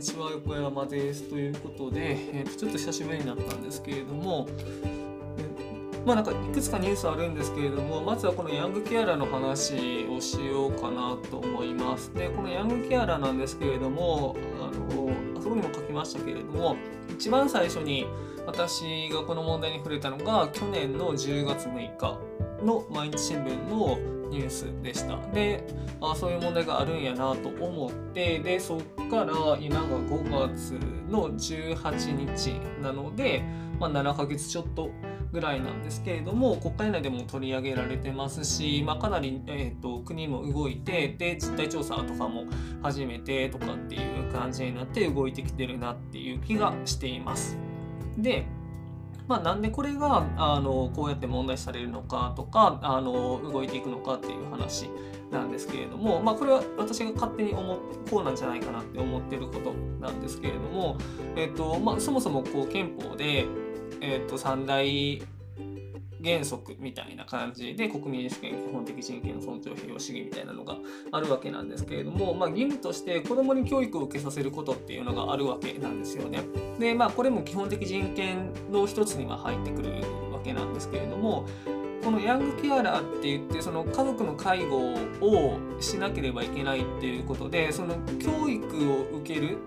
[0.00, 1.24] にちは、横山です。
[1.24, 4.48] ということで、えーと、ちょっと久しぶりになったんですけれども、
[6.06, 12.14] まあなんかいくつかニュースあるんですけれども、まずはこのヤングケアラーの話をしようかなと思います。
[12.14, 16.76] で、このヤングケアラーなんですけれども、あの、あそこにも書きましたけれども、
[17.10, 18.06] 一番最初に
[18.46, 22.18] 私がこの問題に触れたのが、去年の10月6日
[22.64, 23.98] の毎日新聞の
[24.30, 25.18] ニュースでした。
[25.32, 25.64] で、
[26.00, 30.78] あそういう問題があるんやなと思って、で、そっから今が5月
[31.10, 33.42] の18日なので、
[33.78, 34.90] まあ、7ヶ月ちょっと
[35.32, 42.44] ぐらいなんですけれども国会内でも取り上げられてますし、まあ、かなり、えーと、国も動いてで実態調査とかも
[42.82, 47.56] 始めてとかっていう感じになって動いてきてるなっていう気がしています。
[48.18, 48.46] で
[49.30, 54.90] まあ、なんでこれがあのこうやって問題視されるのかとかあの動いていくのかっていう話
[55.30, 59.72] なんですけれども、まあ、これは私が勝手に思ってこうなんじゃないかなって思ってること
[60.04, 60.98] なんですけれども、
[61.36, 63.46] えっとまあ、そもそもこう憲法で、
[64.00, 65.22] えっ、と三大
[66.22, 70.76] 原則みたいな感じで国民主権基本的人権の尊重平和主義みたいなのが
[71.12, 76.40] あるわけなんですけれども、まあ、義務として子どもに教育を受けさせることっていうのがあるわけなんですよね。
[76.78, 79.90] でまあこれも基本的人権の一つには入ってくる
[80.32, 81.46] わけなんですけれども
[82.02, 89.58] このヤングケアラーって言ってその家族の介護をしなければいけないっていうことでその教育を受ける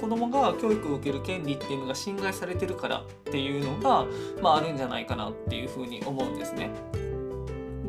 [0.00, 4.06] 子供が教育を受ける権利っていうのが侵害されてるからっていうのが、
[4.40, 6.70] まあ、あるんじゃないかなっていうふうに思うんですね。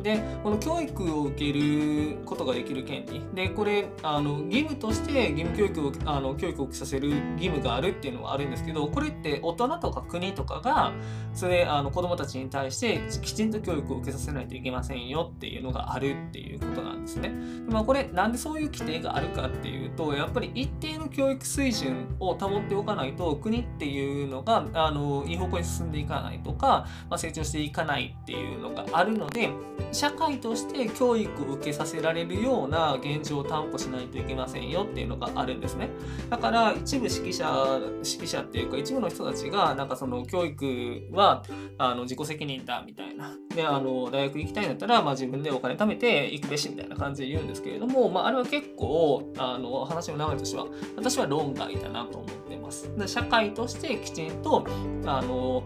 [0.02, 10.92] でこの教育を受けることができる権利でこれあの義務として義務教育をあの教育を受けさせる義務があるっていうのはあるんですけどこれって大人とか国とかが
[11.34, 17.30] それあの子どもたちに対してきちんと教育を受けさせないといけませんよっていうのがあるっていうことなんですね。
[17.68, 29.50] まあ、これなんでそういう規定があるかっていうとやっぱり一定の教育水準を保っておかないと国っていうのがあのいい方向に進んでいかないとか、まあ、成長していかないっていうのがあるので
[29.92, 35.90] 社会として教育を受けさせられるような現状を担保しないといけませんよっていうのがあるんですね。
[36.30, 41.42] だから一部指揮者、指揮者っていうか一部の人たちがなんかその教育は
[41.78, 43.36] あの自己責任だみたいな。
[43.54, 50.66] で、あの大学行きたいんだったら、まあ、自分でお金貯めて行くべしみたいな感じで言うんですけれども、まあ、あれは結構あの話の流れとしては
[50.96, 52.90] 私は論外だなと思ってます。
[52.96, 54.64] で社会としてきちんと
[55.04, 55.62] あの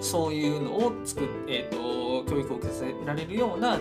[0.00, 3.78] そういうのを作っ、えーと、教育を受けさせられるような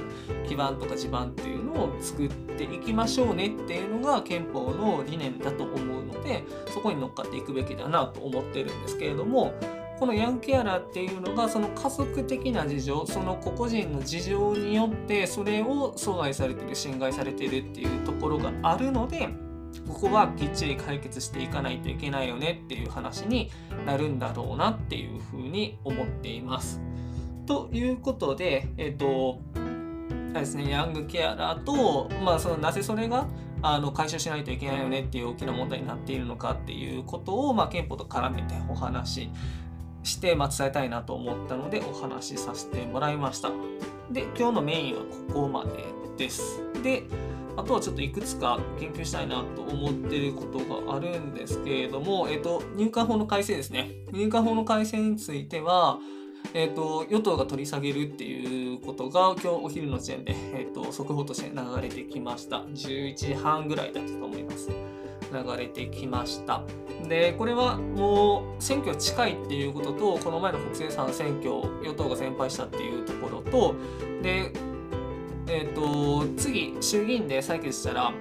[0.47, 6.44] 基盤とか地盤っていうのを作っていきましょうねっていうのが憲法の理念だと思うので
[6.74, 9.53] そこに乗っかっていくべきだなと思ってるんですけれども
[10.00, 19.28] このヤングケアラーっていうのがその家族的な事情その個々人の事情によってそれを阻害されてる侵害されてるっていうところがあるので
[19.89, 23.51] ここはきっちり解決していかないといけないよねっていう話に
[23.85, 26.79] なるんだろうなっていうふうに思っています。
[27.45, 29.39] ということで、えっ、ー、と、
[30.33, 33.27] ですね、ヤングケアラーと、まあ、そのなぜそれが
[33.61, 39.29] あの解消しないといけないよねっていう大きな問題になっているのかっていうことを、まあ、憲法と絡めてお話し
[40.03, 43.51] して、まあ、伝えたいなと思ったのでお話しさせてもらいました。
[44.11, 46.62] で、今日のメインはここまでです。
[46.84, 47.03] で、
[47.57, 53.90] あとはちょっといくつか研究したいなと思ってることがあるんですけれども、えっ、と、入管法の改正ですね。
[54.12, 55.97] 入管法の改正については、
[56.53, 62.57] えっ、と、与党が取り下げるっていうことが今日お昼の時点で、えっ、と、速報として流れてきました。
[62.57, 64.69] 11時半ぐらいだったと思います。
[64.69, 66.63] 流れてきました。
[67.07, 71.50] で、これはもう選挙近いっていうことと、この前の国政参選挙、
[71.84, 73.75] 与党が先敗したっていうところと、
[74.22, 74.51] で、
[75.51, 78.13] え、ー、と、次、衆議院で採決したら、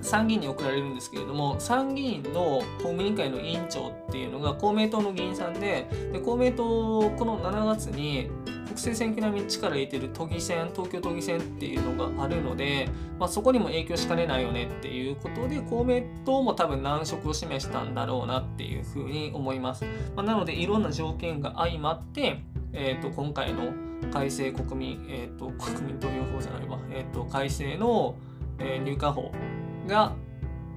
[0.00, 12.88] 参議院に送られるんですけれども、参議院の法務委員会の委員長っていうのが公明党の議員さんで、で公明党、この7月に国政選挙並みに力入れてる都議選、東京都議選っていうのがあるので、
[13.18, 19.84] まあ、そこにも影響しかねないよねっていうことで、公明党も多分難色を示したんだろうなっていうふうに思います。
[20.16, 22.40] まあ、なので、いろんな条件が相まって、
[22.72, 23.72] えー、と今回の
[24.12, 28.16] 改正国民、えーと、国民投票法じゃないわ、えーと、改正の、
[28.58, 29.32] えー、入管法
[29.86, 30.14] が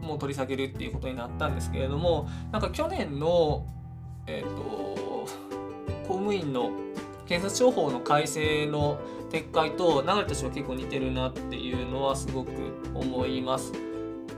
[0.01, 3.65] もう取り下げるっていうことになったんですけれどもなんか去年の、
[4.27, 5.27] えーと、
[6.07, 6.71] 公務員の
[7.25, 12.51] 検察庁法の改正の撤回と流れとしては結構似てるなっていうのはすごく
[12.93, 13.73] 思います。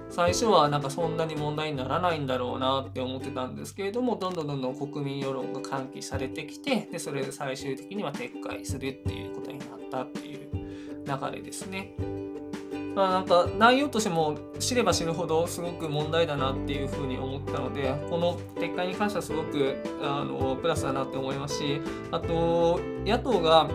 [0.10, 10.50] 最初はなんかそんなに問題にならないんだろうなって思ってたんですけれどもどんどんどんどん国民世論が喚起されてきてでそれで最終的には撤回するっていうことになったっていう
[11.06, 11.96] 流れですね。
[12.96, 21.80] まあ、なんか内容としても知れば知るほどすごく問題だなっていうふうに思ったのでこの撤回に関してはすごくあのプラスだなって思いますし
[22.12, 23.70] あと野党が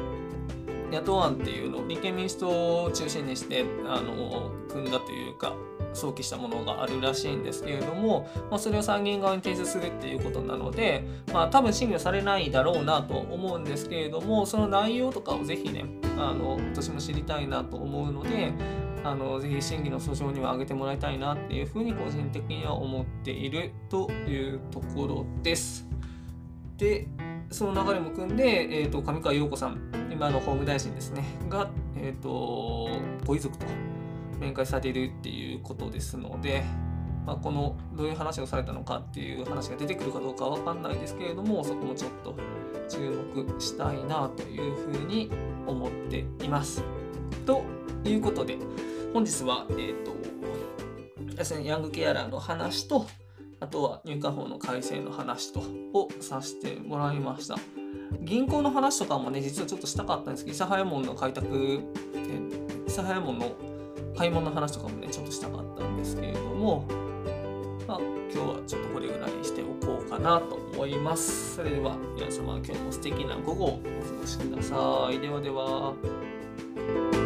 [0.93, 5.55] 野党案っていうのを立憲民主党を中心にしてあの組んだというか
[5.95, 15.85] 想起したものがあるらしいんですけれども、まあ、それを参議院側に提出するっていうことなので、まあ、多分審議はされないだろうなと思うんですけれどもその内容とかをぜひね
[16.19, 18.53] あの私も知りたいなと思うので
[19.05, 25.87] あのぜひ審議の訴訟には挙げてもらいたいなっていうふうに個人的には思っているというところです。
[26.79, 27.07] で
[27.51, 29.79] その流れも組んで、えーと、上川陽子さん
[30.11, 32.89] 今の法務大臣ですねが、えーと
[33.25, 33.67] ご遺族と
[34.39, 36.65] 面会されるっていうことですので、
[37.27, 42.35] まあ、このどういう話をされたのかっていう話が出てくるかどうかは分かんないですけれどもそこもちょっと
[42.89, 42.99] 注
[43.35, 45.31] 目したいなというふうに
[45.67, 46.83] 思っています。
[47.47, 47.63] と
[48.05, 48.59] いうことで
[49.13, 50.15] 本日は、えーと
[51.65, 53.07] ヤングケアラーの話と
[53.61, 55.61] あとは入管法の改正の話と
[55.93, 57.57] をさせてもらいました。
[58.21, 61.81] 銀行の話とかもね実はちょっとしたかったんですけど諫早門の開拓
[62.87, 63.57] 諫早門の
[64.17, 66.85] 買い物の話とかもね、ちょっとしたかったんですけれども、
[67.87, 67.99] まあ、
[68.33, 71.57] 今日はちょっとこれぐらいにしておこうかなと思います。
[71.57, 75.19] それでは皆様今日も素敵な午後をお過ごしください。
[75.19, 77.24] ではでは。